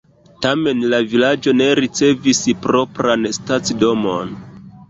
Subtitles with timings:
[0.45, 4.35] Tamen la vilaĝo ne ricevis propran stacidomon.